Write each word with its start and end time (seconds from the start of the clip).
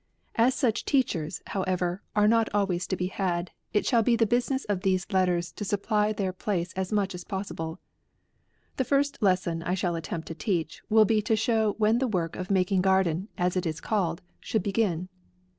As 0.33 0.55
such 0.55 0.83
teachers, 0.83 1.43
however, 1.45 2.01
are 2.15 2.27
not 2.27 2.49
always 2.55 2.87
to 2.87 2.95
be 2.95 3.05
had, 3.05 3.51
it 3.71 3.85
shall 3.85 4.01
be 4.01 4.15
the 4.15 4.25
business 4.25 4.65
of 4.65 4.81
these 4.81 5.05
letters 5.11 5.51
to 5.51 5.63
supply 5.63 6.11
their 6.11 6.33
place 6.33 6.73
as 6.73 6.91
much 6.91 7.13
as 7.13 7.23
possible. 7.23 7.79
The 8.77 8.83
first 8.83 9.21
lesson 9.21 9.61
I 9.61 9.75
shall 9.75 9.93
attempt 9.93 10.27
to 10.29 10.33
teach, 10.33 10.81
will 10.89 11.05
be 11.05 11.21
to 11.21 11.35
show 11.35 11.73
when 11.77 11.99
the 11.99 12.07
work 12.07 12.35
of 12.35 12.49
making 12.49 12.81
garden, 12.81 13.27
as 13.37 13.55
it 13.55 13.67
is 13.67 13.79
called, 13.79 14.23
should 14.39 14.63
begin. 14.63 15.07